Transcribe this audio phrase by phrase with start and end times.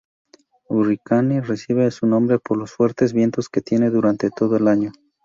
[0.67, 4.91] Hurricane recibe su nombre por los fuertes vientos que tiene durante todo el año.